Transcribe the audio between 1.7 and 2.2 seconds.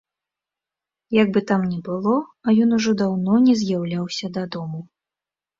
ні было,